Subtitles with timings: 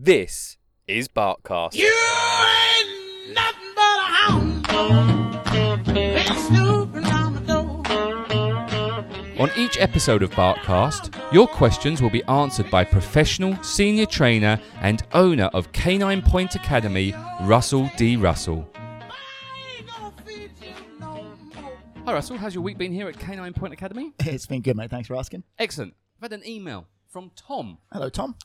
[0.00, 1.74] This is Barkcast.
[1.74, 5.44] You ain't nothing but a hound dog.
[5.86, 7.82] Been snooping on the door.
[9.42, 15.02] On each episode of Barkcast, your questions will be answered by professional senior trainer and
[15.14, 17.12] owner of Canine Point Academy,
[17.42, 18.14] Russell D.
[18.16, 18.70] Russell.
[18.76, 21.24] I ain't gonna feed you no
[21.56, 21.72] more.
[22.06, 22.36] Hi, Russell.
[22.36, 24.12] How's your week been here at Canine Point Academy?
[24.20, 24.90] It's been good, mate.
[24.90, 25.42] Thanks for asking.
[25.58, 25.94] Excellent.
[26.22, 27.78] I've had an email from Tom.
[27.92, 28.36] Hello, Tom.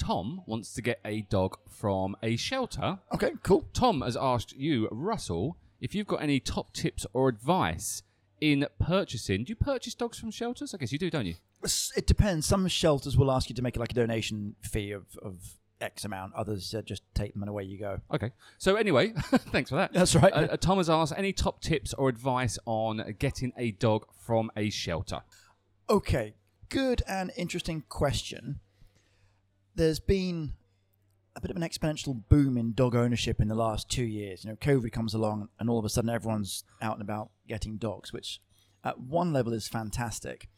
[0.00, 2.98] Tom wants to get a dog from a shelter.
[3.12, 3.68] Okay, cool.
[3.74, 8.02] Tom has asked you, Russell, if you've got any top tips or advice
[8.40, 9.44] in purchasing.
[9.44, 10.74] Do you purchase dogs from shelters?
[10.74, 11.34] I guess you do, don't you?
[11.94, 12.46] It depends.
[12.46, 16.32] Some shelters will ask you to make like a donation fee of, of X amount.
[16.34, 18.00] Others uh, just take them and away you go.
[18.10, 18.30] Okay.
[18.56, 19.12] So anyway,
[19.52, 19.92] thanks for that.
[19.92, 20.32] That's right.
[20.32, 24.50] Uh, uh, Tom has asked any top tips or advice on getting a dog from
[24.56, 25.20] a shelter.
[25.90, 26.32] Okay,
[26.70, 28.60] good and interesting question.
[29.80, 30.52] There's been
[31.34, 34.44] a bit of an exponential boom in dog ownership in the last two years.
[34.44, 37.78] You know, COVID comes along, and all of a sudden everyone's out and about getting
[37.78, 38.42] dogs, which
[38.84, 40.50] at one level is fantastic.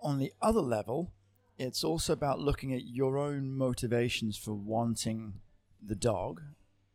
[0.00, 1.12] On the other level,
[1.56, 5.34] it's also about looking at your own motivations for wanting
[5.80, 6.40] the dog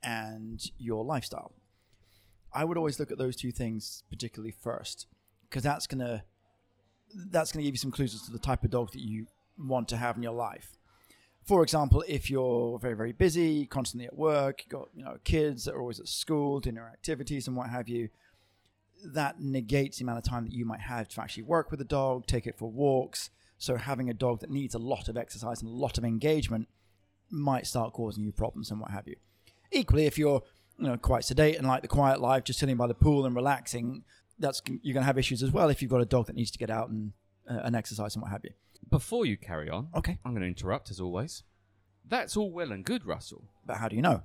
[0.03, 1.53] and your lifestyle.
[2.53, 5.07] I would always look at those two things particularly first,
[5.49, 6.25] because that's gonna
[7.15, 9.87] that's to give you some clues as to the type of dog that you want
[9.87, 10.75] to have in your life.
[11.49, 15.65] For example, if you're very, very busy, constantly at work, you've got you know kids
[15.65, 18.09] that are always at school, doing their activities and what have you,
[19.03, 21.85] that negates the amount of time that you might have to actually work with a
[21.85, 23.31] dog, take it for walks.
[23.57, 26.67] So having a dog that needs a lot of exercise and a lot of engagement
[27.31, 29.15] might start causing you problems and what have you.
[29.71, 30.43] Equally, if you're
[30.77, 33.35] you know quite sedate and like the quiet life, just sitting by the pool and
[33.35, 34.03] relaxing,
[34.37, 36.51] that's you're going to have issues as well if you've got a dog that needs
[36.51, 37.13] to get out and
[37.49, 38.51] uh, and exercise and what have you.
[38.89, 41.43] Before you carry on, Okay, I'm going to interrupt as always.
[42.07, 43.43] That's all well and good, Russell.
[43.65, 44.23] but how do you know?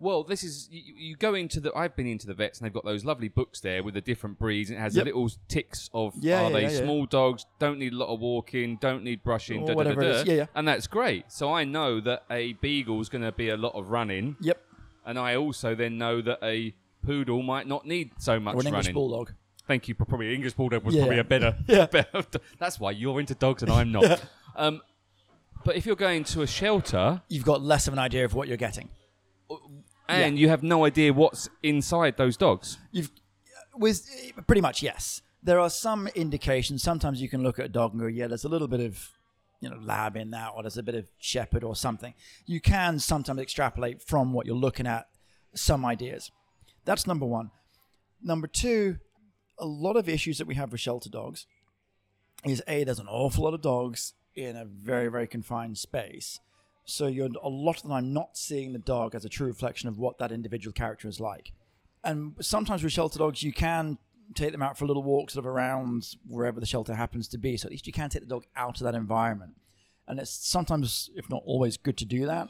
[0.00, 1.72] Well, this is you, you go into the.
[1.74, 4.38] I've been into the vets and they've got those lovely books there with the different
[4.38, 4.68] breeds.
[4.70, 5.04] And it has Yep.
[5.04, 6.82] the little ticks of Yeah, are yeah, they yeah, yeah.
[6.84, 9.90] small dogs, don't need a lot of walking, don't need brushing, Or da, da, da,
[9.90, 10.10] it da.
[10.10, 10.26] is.
[10.26, 10.46] Yeah, yeah.
[10.54, 11.30] and that's great.
[11.32, 14.60] So I know that a beagle's going to be a lot of running, Yep,
[15.06, 18.66] and I also then know that a poodle might not need so much or an
[18.66, 18.94] English running.
[18.94, 19.32] bulldog.
[19.66, 19.94] Thank you.
[19.94, 21.02] Probably English bulldog was Yeah.
[21.02, 21.56] probably a better.
[21.66, 21.86] Yeah.
[21.86, 22.24] better
[22.58, 24.22] that's why you're into dogs and I'm not.
[24.56, 24.82] um,
[25.64, 28.48] but if you're going to a shelter You've got less of an idea of what
[28.48, 28.90] you're getting.
[30.08, 33.10] and you have no idea what's inside those dogs, You've
[33.76, 34.06] with
[34.46, 35.22] pretty much yes.
[35.42, 36.82] There are some indications.
[36.82, 39.10] Sometimes you can look at a dog and go, yeah, there's a little bit of
[39.60, 42.14] you know lab in that, or there's a bit of shepherd or something.
[42.46, 45.06] You can sometimes extrapolate from what you're looking at
[45.54, 46.30] some ideas.
[46.84, 47.50] That's number one.
[48.22, 48.98] Number two,
[49.58, 51.46] a lot of issues that we have with shelter dogs
[52.44, 56.40] is a there's an awful lot of dogs in a very very confined space.
[56.86, 59.88] So you're a lot of the time not seeing the dog as a true reflection
[59.88, 61.52] of what that individual character is like.
[62.02, 63.98] And sometimes with shelter dogs you can
[64.34, 67.38] take them out for a little walk sort of around wherever the shelter happens to
[67.38, 67.56] be.
[67.56, 69.54] So at least you can take the dog out of that environment.
[70.06, 72.48] And it's sometimes if not always good to do that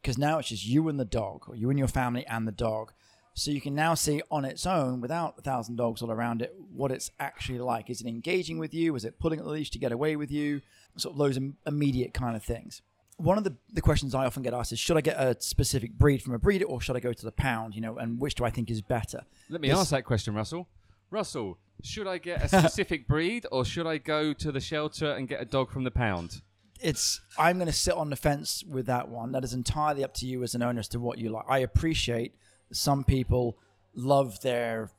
[0.00, 2.52] because now it's just you and the dog or you and your family and the
[2.52, 2.92] dog
[3.38, 6.54] so you can now see on its own without a thousand dogs all around it
[6.72, 9.70] what it's actually like is it engaging with you is it pulling at the leash
[9.70, 10.60] to get away with you
[10.96, 12.80] sort of those immediate kind of things
[13.18, 15.92] one of the, the questions I often get asked is should I get a specific
[15.98, 18.34] breed from a breeder or should I go to the pound, you know, and which
[18.34, 19.22] do I think is better?
[19.48, 20.68] let me This- ask that question, Russell.
[21.10, 25.26] Russell, should I get a specific breed or should I go to the shelter and
[25.26, 26.42] get a dog from the pound?
[26.78, 29.32] It's I'm going to sit on the fence with that one.
[29.32, 31.46] That is entirely up to you as an owner as to what you like.
[31.48, 32.34] I appreciate
[32.72, 33.58] some people
[33.94, 34.90] love their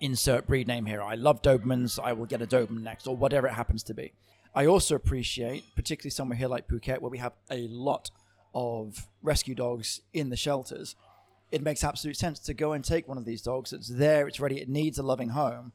[0.00, 1.02] insert breed name here.
[1.02, 1.98] I love Dobermans.
[2.02, 4.12] I will get a Doberman next, or whatever it happens to be.
[4.54, 8.10] I also appreciate, particularly somewhere here like Phuket, where we have a lot
[8.54, 10.96] of rescue dogs in the shelters.
[11.52, 13.72] It makes absolute sense to go and take one of these dogs.
[13.72, 15.72] It's there, it's ready, it needs a loving home.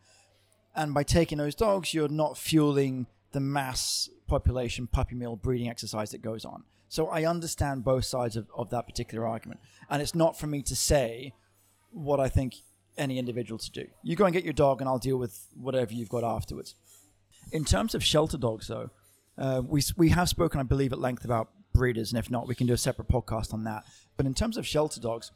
[0.75, 6.11] And by taking those dogs, you're not fueling the mass population puppy mill breeding exercise
[6.11, 6.63] that goes on.
[6.87, 9.59] So I understand both sides of, of that particular argument.
[9.89, 11.33] And it's not for me to say
[11.91, 12.55] what I think
[12.97, 13.85] any individual to do.
[14.03, 16.75] You go and get your dog, and I'll deal with whatever you've got afterwards.
[17.51, 18.89] In terms of shelter dogs, though,
[19.37, 22.55] uh, we we have spoken, I believe, at length about breeders, and if not, we
[22.55, 23.83] can do a separate podcast on that.
[24.17, 25.31] But in terms of shelter dogs,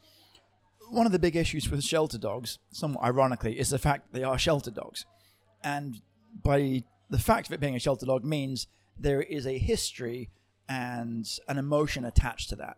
[0.89, 4.39] one of the big issues with shelter dogs, somewhat ironically, is the fact they are
[4.39, 5.05] shelter dogs,
[5.63, 6.01] and
[6.43, 8.67] by the fact of it being a shelter dog means
[8.97, 10.29] there is a history
[10.69, 12.77] and an emotion attached to that.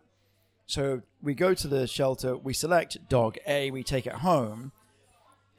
[0.66, 4.72] So we go to the shelter, we select dog A, we take it home,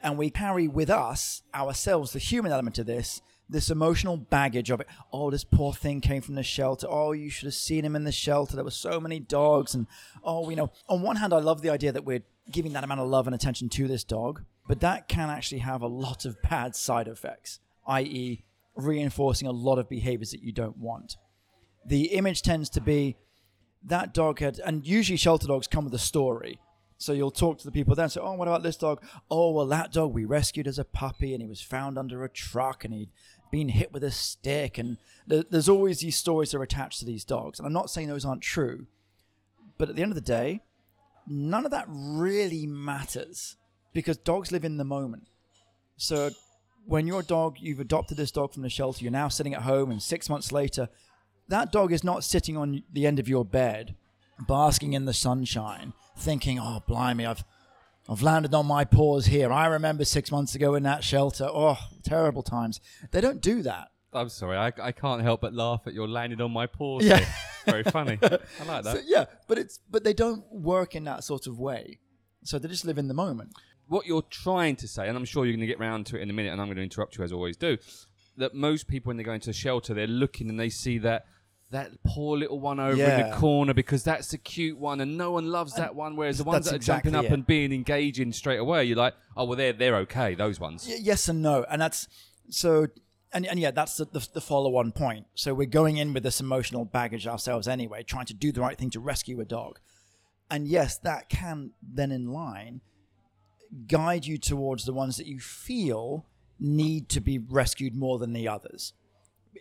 [0.02, 4.80] and we carry with us ourselves the human element of this, this emotional baggage of
[4.80, 4.88] it.
[5.12, 6.88] Oh, this poor thing came from the shelter.
[6.90, 8.56] Oh, you should have seen him in the shelter.
[8.56, 9.86] There were so many dogs, and
[10.24, 10.72] oh, you know.
[10.88, 13.34] On one hand, I love the idea that we're giving that amount of love and
[13.34, 17.60] attention to this dog, but that can actually have a lot of bad side effects,
[17.86, 18.42] i.e.,
[18.74, 21.16] reinforcing a lot of behaviors that you don't want.
[21.86, 23.16] The image tends to be
[23.84, 26.58] that dog had, and usually shelter dogs come with a story.
[26.96, 29.02] So you'll talk to the people there and say, "Oh, what about this dog?
[29.30, 32.28] Oh, well, that dog we rescued as a puppy, and he was found under a
[32.28, 33.10] truck, and he'd
[33.50, 34.96] been hit with a stick." And
[35.28, 37.58] th- there's always these stories that are attached to these dogs.
[37.58, 38.86] And I'm not saying those aren't true,
[39.76, 40.62] but at the end of the day,
[41.26, 43.56] none of that really matters
[43.92, 45.28] because dogs live in the moment.
[45.96, 46.30] So
[46.86, 49.90] when your dog, you've adopted this dog from the shelter, you're now sitting at home,
[49.90, 50.88] and six months later,
[51.48, 53.94] that dog is not sitting on the end of your bed,
[54.46, 57.44] basking in the sunshine, thinking, "Oh, blimey, I've
[58.08, 59.52] I've landed on my paws here.
[59.52, 61.48] I remember six months ago in that shelter.
[61.50, 62.80] Oh, terrible times."
[63.10, 63.88] They don't do that.
[64.12, 67.04] I'm sorry, I, I can't help but laugh at your landing on my paws.
[67.04, 67.18] Yeah.
[67.18, 67.26] here.
[67.66, 68.18] Very funny.
[68.22, 68.28] I
[68.66, 68.96] like that.
[68.96, 71.98] So, yeah, but it's but they don't work in that sort of way.
[72.44, 73.50] So they just live in the moment.
[73.88, 76.22] what you're trying to say, and I'm sure you're going to get round to it
[76.22, 77.78] in a minute, and I'm going to interrupt you as I always do,
[78.36, 81.24] that most people when they go into a shelter, they're looking and they see that
[81.74, 85.32] that poor little one over in the corner because that's the cute one, and no
[85.32, 86.16] one loves that one.
[86.16, 87.32] Whereas the ones that's that are jumping up it.
[87.32, 90.34] and being engaging straight away, you're like, oh well, they're they're okay.
[90.34, 90.86] Those ones.
[90.88, 92.08] Y- yes and no, and that's
[92.48, 92.88] so.
[93.32, 95.26] And, and yeah, that's the, the, the follow-on point.
[95.34, 98.78] So we're going in with this emotional baggage ourselves anyway, trying to do the right
[98.78, 99.80] thing to rescue a dog.
[100.48, 102.80] And yes, that can then in line
[103.88, 106.26] guide you towards the ones that you feel
[106.60, 108.92] need to be rescued more than the others,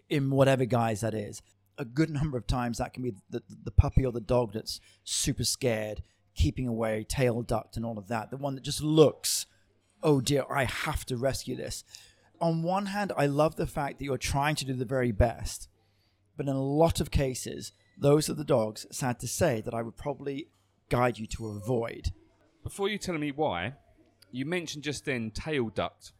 [0.08, 1.42] in whatever guise that is.
[1.78, 4.80] A good number of times that can be the, the puppy or the dog that's
[5.04, 6.04] super scared,
[6.36, 8.30] keeping away, tail ducked, and all of that.
[8.30, 9.48] The one that just looks,
[10.04, 11.84] oh dear, I have to rescue this.
[12.40, 15.70] On one hand, I love the fact that you're trying to do the very best,
[16.36, 19.82] but in a lot of cases, those are the dogs, sad to say, that I
[19.82, 20.48] would probably
[20.90, 22.12] guide you to avoid.
[22.64, 23.74] Before you telling me why,
[24.32, 26.12] you mentioned just then tail ducked.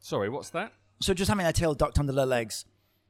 [0.00, 0.72] Sorry, what's that?
[1.00, 2.64] So just having their tail ducked under their legs.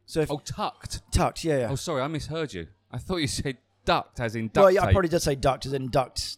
[0.06, 1.00] So if Oh, tucked.
[1.12, 1.68] tucked, yeah, yeah.
[1.70, 2.66] Oh, sorry, I misheard you.
[2.90, 4.92] I thought you said ducked, as in duct well, yeah, I tape.
[4.94, 6.36] probably did say ducked, as in ducked,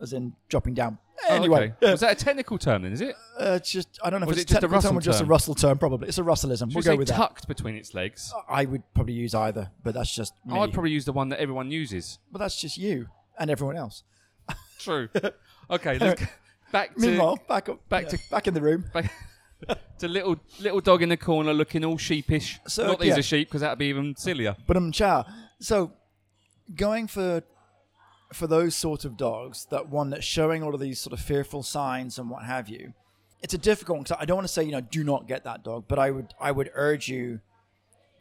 [0.00, 0.98] as in dropping down.
[1.30, 1.92] Oh, Anyway, okay.
[1.92, 2.92] was that a technical term then?
[2.92, 3.14] Is it?
[3.40, 4.98] uh, it's just I don't know if Was it's it just a technical term Russell
[4.98, 5.28] or just a term?
[5.30, 5.78] Russell term.
[5.78, 6.68] Probably it's a Russellism.
[6.70, 7.16] Should We'll go say with that.
[7.16, 8.32] tucked between its legs?
[8.48, 10.58] I would probably use either, but that's just me.
[10.58, 12.18] I'd probably use the one that everyone uses.
[12.30, 13.08] but that's just you
[13.38, 14.02] and everyone else.
[14.78, 15.08] True.
[15.70, 16.26] okay, let's go
[16.70, 18.84] back to Meanwhile, back up, back yeah, to- back in the room.
[18.92, 19.10] back
[19.98, 22.58] to little little dog in the corner looking all sheepish.
[22.66, 23.14] So, Not that yeah.
[23.14, 24.56] he's a sheep because that'd be even sillier.
[24.66, 25.24] But um, chow.
[25.60, 25.92] So,
[26.74, 27.42] going for
[28.32, 31.62] for those sort of dogs, that one that's showing all of these sort of fearful
[31.62, 32.92] signs and what have you,
[33.40, 34.04] it's a difficult one.
[34.04, 36.10] 'cause I don't want to say you know do not get that dog, but I
[36.10, 37.40] would I would urge you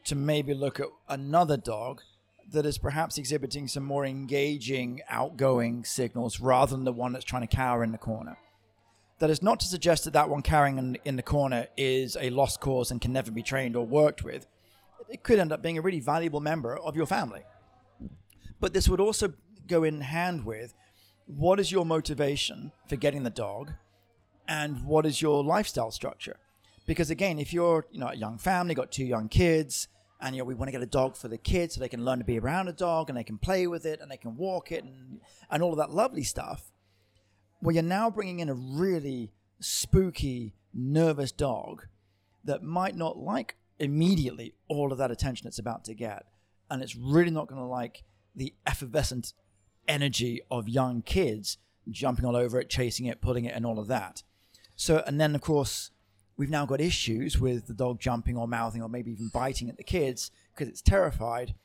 [0.05, 2.01] to maybe look at another dog
[2.51, 7.41] that is perhaps exhibiting some more engaging, outgoing signals rather than the one that's trying
[7.45, 8.37] to cower in the corner.
[9.19, 12.29] That is not to suggest that that one carrying in, in the corner is a
[12.29, 14.45] lost cause and can never be trained or worked with.
[15.09, 17.43] It could end up being a really valuable member of your family.
[18.59, 19.33] But this would also
[19.67, 20.73] go in hand with
[21.27, 23.71] what is your motivation for getting the dog
[24.47, 26.37] and what is your lifestyle structure?
[26.85, 29.87] Because again, if you're you know a young family, got two young kids,
[30.21, 32.05] and you know we want to get a dog for the kids so they can
[32.05, 34.35] learn to be around a dog and they can play with it and they can
[34.35, 35.19] walk it and
[35.49, 36.71] and all of that lovely stuff.
[37.61, 41.87] Well, you're now bringing in a really spooky, nervous dog
[42.43, 46.25] that might not like immediately all of that attention it's about to get.
[46.69, 48.03] And it's really not going to like
[48.35, 49.33] the effervescent
[49.87, 51.57] energy of young kids
[51.89, 54.23] jumping all over it, chasing it, pulling it, and all of that.
[54.75, 55.91] So, and then of course,
[56.37, 59.77] we've now got issues with the dog jumping or mouthing or maybe even biting at
[59.77, 61.55] the kids because it's terrified.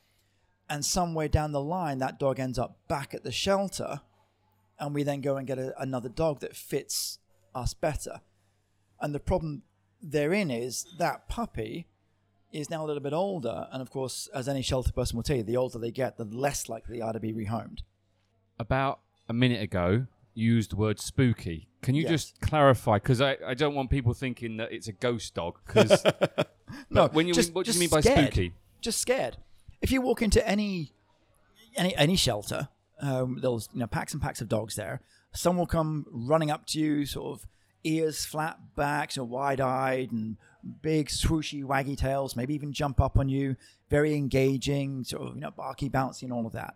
[0.69, 4.03] And somewhere down the line, that dog ends up back at the shelter,
[4.81, 7.19] and we then go and get a, another dog that fits
[7.55, 8.21] us better.
[9.01, 9.63] And the problem
[10.03, 11.87] therein is that puppy
[12.53, 15.37] is now a little bit older, and of course, as any shelter person will tell
[15.37, 17.81] you, the older they get, the less likely they are to be rehomed.
[18.59, 21.69] About a minute ago, you used the word spooky.
[21.83, 22.11] Can you Yes.
[22.11, 22.97] just clarify?
[22.97, 25.59] Because I, I don't want people thinking that it's a ghost dog.
[25.67, 26.03] Because
[26.91, 28.53] No, when you just- what do you mean by spooky?
[28.81, 29.37] Just scared.
[29.83, 30.93] If you walk into any
[31.77, 32.69] any any shelter,
[33.01, 35.01] um, there's you know packs and packs of dogs there.
[35.33, 37.47] Some will come running up to you, sort of
[37.85, 40.37] ears flat back, so wide eyed and
[40.83, 42.37] big swooshy waggy tails.
[42.37, 43.57] Maybe even jump up on you,
[43.89, 46.75] very engaging, sort of you know barky, bouncy, and all of that.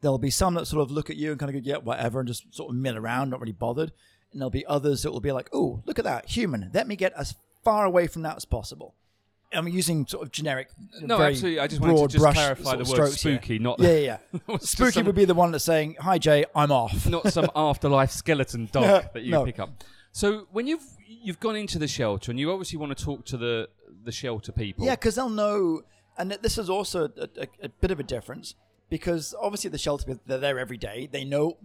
[0.00, 2.20] There'll be some that sort of look at you and kind of go, yeah, whatever,
[2.20, 3.92] and just sort of mill around, not really bothered.
[4.30, 6.70] And there'll be others that will be like, oh, look at that, human.
[6.74, 7.34] Let me get as
[7.64, 8.94] far away from that as possible.
[9.52, 10.68] I'm using sort of generic.
[11.00, 11.60] No, absolutely.
[11.60, 13.36] I just wanted to just clarify the word strokes here.
[13.36, 14.18] spooky, not Yeah, yeah.
[14.48, 14.56] yeah.
[14.58, 18.10] Spooky some- would be the one that's saying, "Hi Jay, I'm off." not some afterlife
[18.10, 19.44] skeleton dog that you no.
[19.44, 19.84] pick up.
[20.12, 23.36] So when you've you've gone into the shelter and you obviously want to talk to
[23.36, 23.68] the
[24.04, 24.86] the shelter people.
[24.86, 25.82] Yeah, because they'll know,
[26.16, 28.54] and this is also a, a, a bit of a difference
[28.88, 31.08] because obviously the shelter people, they're there every day.
[31.10, 31.56] They know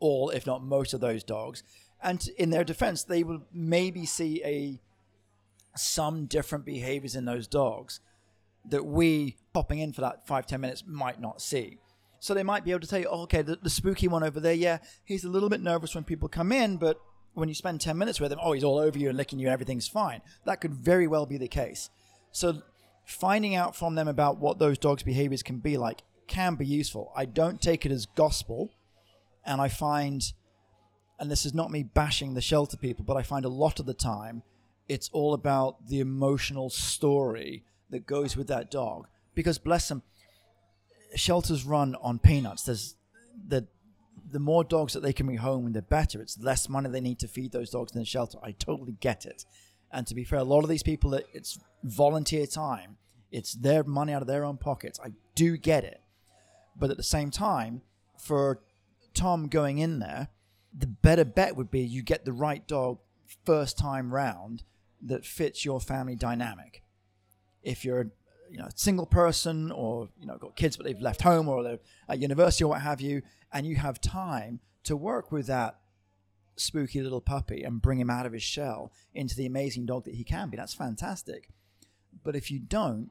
[0.00, 1.62] all, if not most, of those dogs,
[2.02, 4.80] and in their defense, they will maybe see a
[5.76, 8.00] some different behaviors in those dogs
[8.68, 11.78] that we popping in for that five ten minutes might not see.
[12.20, 14.40] So they might be able to tell you, oh, okay, the, the spooky one over
[14.40, 16.98] there, yeah, he's a little bit nervous when people come in, but
[17.34, 19.46] when you spend 10 minutes with him, oh, he's all over you and licking you,
[19.46, 20.22] and everything's fine.
[20.46, 21.90] That could very well be the case.
[22.32, 22.62] So
[23.04, 27.12] finding out from them about what those dogs' behaviors can be like can be useful.
[27.14, 28.70] I don't take it as gospel,
[29.44, 30.24] and I find,
[31.20, 33.86] and this is not me bashing the shelter people, but I find a lot of
[33.86, 34.42] the time
[34.88, 39.06] it's all about the emotional story that goes with that dog.
[39.34, 40.02] Because bless them,
[41.14, 42.64] shelters run on peanuts.
[42.64, 42.96] There's
[43.46, 43.66] the
[44.30, 46.20] the more dogs that they can bring home, the better.
[46.20, 48.38] It's less money they need to feed those dogs in the shelter.
[48.42, 49.44] I totally get it.
[49.92, 52.96] And to be fair, a lot of these people, it's volunteer time.
[53.30, 54.98] It's their money out of their own pockets.
[55.04, 56.00] I do get it.
[56.76, 57.82] But at the same time,
[58.18, 58.60] for
[59.12, 60.28] Tom going in there,
[60.76, 62.98] the better bet would be you get the right dog
[63.44, 64.64] first time round
[65.04, 66.82] that fits your family dynamic.
[67.62, 68.10] If you're
[68.50, 71.62] you know, a single person or you know got kids but they've left home or
[71.62, 75.78] they're at university or what have you, and you have time to work with that
[76.56, 80.14] spooky little puppy and bring him out of his shell into the amazing dog that
[80.14, 80.56] he can be.
[80.56, 81.48] That's fantastic.
[82.22, 83.10] But if you don't,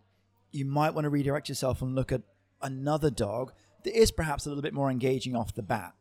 [0.51, 2.21] you might want to redirect yourself and look at
[2.61, 3.51] another dog
[3.83, 5.93] that is perhaps a little bit more engaging off the bat.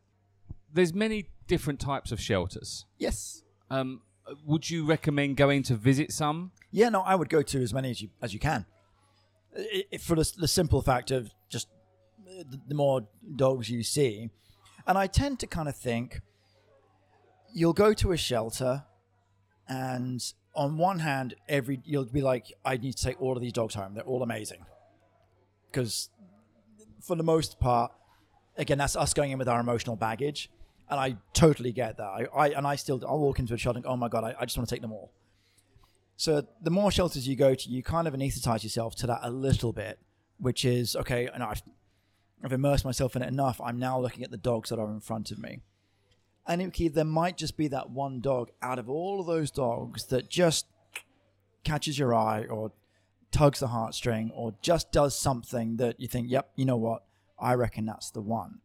[0.73, 2.87] There's many different types of shelters.
[2.97, 3.43] Yes.
[3.71, 4.03] Um,
[4.47, 6.53] would you recommend going to visit some?
[6.71, 8.67] Yeah, no, I would go to as many as you as you can,
[9.57, 11.69] I- I- for the, the simple fact of just
[12.25, 14.31] the, the more dogs you see,
[14.87, 16.21] and I tend to kind of think
[17.53, 18.85] you'll go to a shelter,
[19.69, 20.23] and
[20.55, 23.75] on one hand, every you'll be like, I need to take all of these dogs
[23.75, 23.95] home.
[23.95, 24.65] They're all amazing,
[25.71, 26.09] because
[27.01, 27.93] for the most part,
[28.57, 30.49] again, that's us going in with our emotional baggage,
[30.93, 32.05] and I totally get that.
[32.05, 34.25] I, I and I still I'll walk into a shelter and go, oh my god,
[34.25, 35.11] I, I just want to take them all.
[36.17, 39.31] So the more shelters you go to, you kind of anesthetize yourself to that a
[39.31, 39.99] little bit,
[40.39, 41.31] which is okay.
[41.33, 41.63] And I've,
[42.45, 43.59] I've immersed myself in it enough.
[43.65, 45.61] I'm now looking at the dogs that are in front of me,
[46.47, 50.05] and okay, there might just be that one dog out of all of those dogs
[50.09, 50.67] that just
[51.65, 52.73] catches your eye or
[53.31, 57.05] tugs the heartstring or just does something that you think, yep, you know what,
[57.41, 58.59] I reckon that's the one.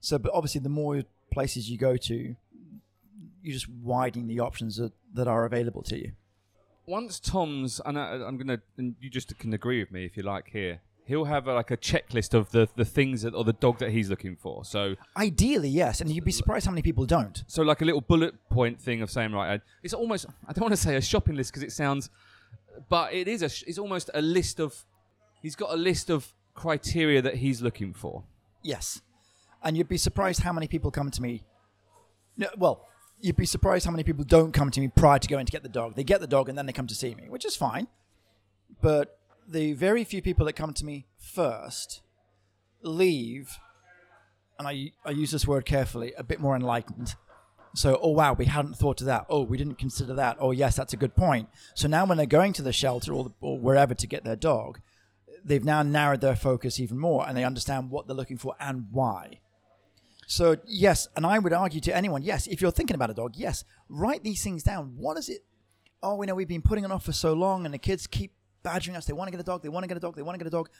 [0.00, 2.36] So, but obviously, the more places you go to,
[3.42, 6.12] you're just widening the options that, that are available to you.
[6.86, 10.22] Once Tom's, and I, I'm gonna, and you just can agree with me if you
[10.22, 10.80] like here.
[11.04, 13.90] He'll have uh like a checklist of the the things that or the dog that
[13.90, 14.64] he's looking for.
[14.64, 17.42] So Ideally, yes, and you'd be surprised how many people don't.
[17.48, 19.54] so like a little bullet point thing of saying right.
[19.60, 22.08] I- It's almost I don't want to say a shopping list because it sounds,
[22.88, 23.46] but it is a.
[23.68, 24.84] It's almost a list of.
[25.40, 28.22] He's got a list of criteria that he's looking for.
[28.62, 29.02] Yes,
[29.62, 31.42] and you'd be surprised how many people come to me.
[32.36, 32.88] No, well,
[33.20, 35.62] you'd be surprised how many people don't come to me prior to going to get
[35.62, 35.94] the dog.
[35.94, 37.86] They get the dog and then they come to see me, which is fine.
[38.80, 42.00] But the very few people that come to me first
[42.82, 43.58] leave,
[44.58, 47.14] and I I use this word carefully, a bit more enlightened.
[47.74, 49.26] So, oh wow, we hadn't thought of that.
[49.30, 50.36] Oh, we didn't consider that.
[50.38, 51.48] Oh, yes, that's a good point.
[51.74, 54.36] So now, when they're going to the shelter or, the, or wherever to get their
[54.36, 54.80] dog,
[55.42, 58.88] they've now narrowed their focus even more, and they understand what they're looking for and
[58.90, 59.40] why.
[60.32, 63.34] So yes, and I would argue to anyone, yes, if you're thinking about a dog,
[63.36, 64.94] yes, write these things down.
[64.96, 65.44] What is it?
[66.02, 68.32] Oh, we know we've been putting it off for so long, and the kids keep
[68.62, 69.04] badgering us.
[69.04, 69.62] They want to get a dog.
[69.62, 70.16] They want to get a dog.
[70.16, 70.70] They want to get a dog.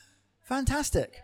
[0.41, 1.21] Fantastic.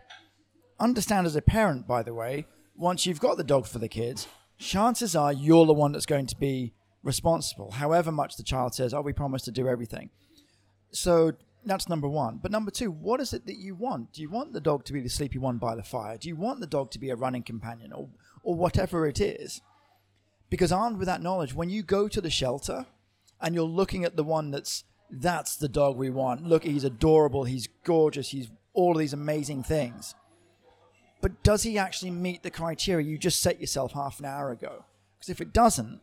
[0.79, 2.45] Understand as a parent, by the way,
[2.75, 4.27] once you've got the dog for the kids,
[4.59, 7.71] chances are you're the one that's going to be responsible.
[7.71, 10.11] However much the child says, "Oh, we promise to do everything."
[10.91, 11.33] So
[11.69, 12.39] that's number one.
[12.41, 14.13] But number two, what is it that you want?
[14.13, 16.17] Do you want the dog to be the sleepy one by the fire?
[16.17, 18.09] Do you want the dog to be a running companion or,
[18.43, 19.61] or whatever it is?
[20.49, 22.87] Because armed with that knowledge, when you go to the shelter
[23.41, 26.45] and you're looking at the one that's that's the dog we want.
[26.45, 30.15] Look, he's adorable, he's gorgeous, he's all of these amazing things.
[31.21, 34.85] But does he actually meet the criteria you just set yourself half an hour ago?
[35.17, 35.99] Because if it doesn't,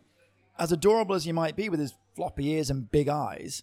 [0.58, 3.62] as adorable as he might be with his floppy ears and big eyes,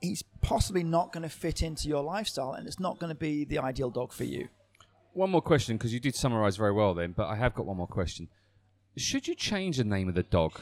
[0.00, 3.44] he's possibly not going to fit into your lifestyle and it's not going to be
[3.44, 4.48] the ideal dog for you.
[5.12, 7.78] One more question because you did summarize very well then, but I have got one
[7.78, 8.28] more question.
[8.96, 10.60] Should you change the name of the dog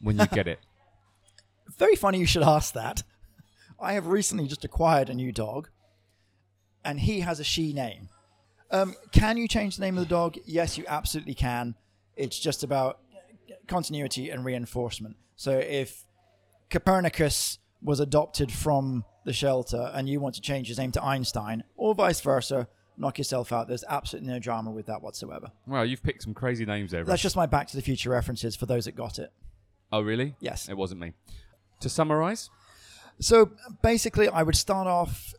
[0.00, 0.60] when you get it?
[1.78, 3.02] Very funny you should ask that.
[3.78, 5.68] I have recently just acquired a new dog,
[6.84, 8.08] and he has a she name.
[8.70, 10.38] Um, can you change the name of the dog?
[10.46, 11.74] Yes, you absolutely can.
[12.16, 13.00] It's just about
[13.66, 15.16] continuity and reinforcement.
[15.36, 16.04] So if
[16.70, 21.64] Copernicus was adopted from the shelter and you want to change his name to Einstein,
[21.76, 23.68] or vice versa, knock yourself out.
[23.68, 25.50] There's absolutely no drama with that whatsoever.
[25.66, 27.04] Wow, you've picked some crazy names there.
[27.04, 29.32] That's just my Back to the Future references for those that got it.
[29.92, 30.34] Oh, really?
[30.40, 30.68] Yes.
[30.68, 31.12] It wasn't me.
[31.80, 32.48] To summarize,
[33.18, 33.50] So
[33.82, 35.34] basically, I would start off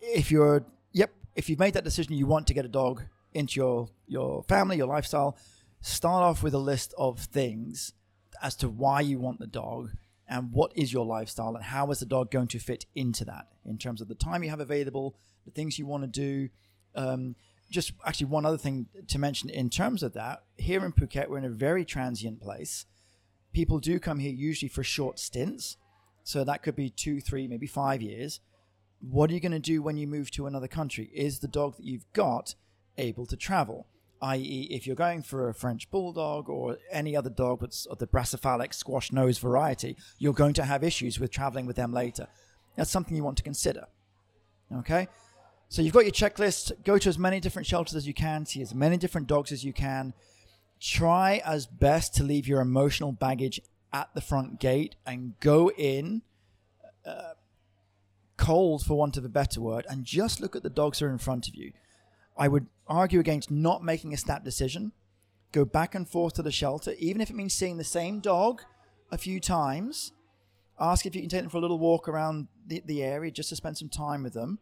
[0.00, 3.02] if you're, yep, if you've made that decision, you want to get a dog
[3.34, 5.36] into your your family, your lifestyle.
[5.80, 7.94] Start off with a list of things
[8.42, 9.90] as to why you want the dog
[10.32, 13.48] and what is your lifestyle and how is the dog going to fit into that
[13.66, 16.48] in terms of the time you have available, the things you want to do.
[16.94, 17.36] Um,
[17.70, 21.36] just actually one other thing to mention in terms of that, here in Phuket, we're
[21.36, 22.86] in a very transient place.
[23.52, 25.76] People do come here usually for short stints.
[26.24, 28.40] So that could be two, three, maybe five years.
[29.00, 31.10] What are you going to do when you move to another country?
[31.12, 32.54] Is the dog that you've got
[32.96, 33.86] able to travel?
[34.22, 38.06] I.e., if you're going for a French bulldog or any other dog that's of the
[38.06, 42.28] brachycephalic squash nose variety, you're going to have issues with traveling with them later.
[42.76, 43.86] That's something you want to consider.
[44.78, 45.08] Okay?
[45.68, 46.84] So you've got your checklist.
[46.84, 49.64] Go to as many different shelters as you can, see as many different dogs as
[49.64, 50.14] you can.
[50.80, 53.60] Try as best to leave your emotional baggage
[53.92, 56.22] at the front gate and go in
[57.04, 57.34] uh,
[58.36, 61.10] cold, for want of a better word, and just look at the dogs that are
[61.10, 61.72] in front of you.
[62.36, 64.92] I would argue against not making a snap decision.
[65.50, 68.62] Go back and forth to the shelter, even if it means seeing the same dog
[69.10, 70.12] a few times.
[70.78, 73.48] Ask if you can take them for a little walk around the, the area just
[73.50, 74.58] to spend some time with them.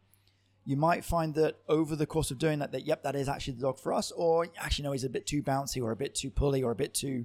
[0.65, 3.55] You might find that over the course of doing that, that yep, that is actually
[3.55, 6.15] the dog for us, or actually no, he's a bit too bouncy, or a bit
[6.15, 7.25] too pulley, or a bit too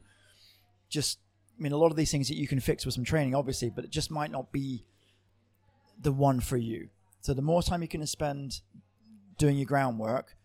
[0.90, 1.20] just.
[1.58, 3.70] I mean, a lot of these things that you can fix with some training, obviously,
[3.70, 4.86] but it just might not be
[6.02, 6.90] the one for you.
[7.22, 8.60] So the more time you can spend
[9.38, 10.36] doing your groundwork,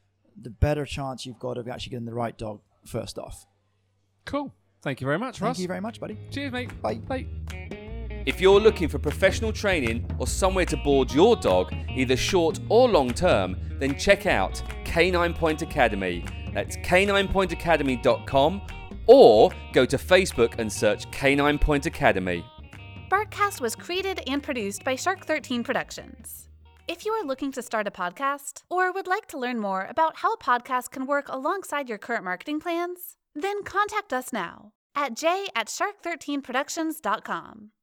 [0.41, 3.47] the better chance you've got of actually getting the right dog first off.
[4.25, 4.55] cool.
[4.83, 5.57] Thank you very much, Thank Russ.
[5.59, 6.19] Thank you very much, buddy.
[6.31, 6.81] Cheers, mate.
[6.81, 6.95] Bye.
[6.95, 7.26] Bye.
[8.25, 12.89] If you're looking for professional training or somewhere to board your dog, either short or
[12.89, 16.25] long term, then check out Canine Point Academy.
[16.55, 18.63] That's caninepointacademy.com
[19.07, 22.45] or go to Facebook and search Canine Point Academy.
[23.11, 26.50] Barkcast was created and produced by Shark 13 Productions.
[26.91, 30.17] If you are looking to start a podcast or would like to learn more about
[30.17, 35.15] how a podcast can work alongside your current marketing plans, then contact us now at
[35.15, 37.71] j at shark13productions.com.